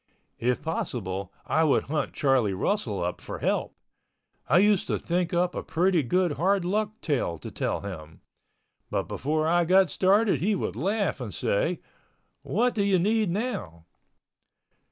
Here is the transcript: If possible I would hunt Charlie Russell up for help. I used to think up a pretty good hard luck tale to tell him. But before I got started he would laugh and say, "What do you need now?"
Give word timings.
If 0.39 0.63
possible 0.63 1.31
I 1.45 1.63
would 1.63 1.83
hunt 1.83 2.13
Charlie 2.15 2.55
Russell 2.55 3.03
up 3.03 3.21
for 3.21 3.37
help. 3.37 3.75
I 4.49 4.57
used 4.57 4.87
to 4.87 4.97
think 4.97 5.31
up 5.31 5.53
a 5.53 5.61
pretty 5.61 6.01
good 6.01 6.31
hard 6.37 6.65
luck 6.65 6.99
tale 7.01 7.37
to 7.37 7.51
tell 7.51 7.81
him. 7.81 8.21
But 8.89 9.03
before 9.03 9.47
I 9.47 9.63
got 9.63 9.91
started 9.91 10.39
he 10.39 10.55
would 10.55 10.75
laugh 10.75 11.21
and 11.21 11.31
say, 11.31 11.81
"What 12.41 12.73
do 12.73 12.81
you 12.83 12.97
need 12.97 13.29
now?" 13.29 13.85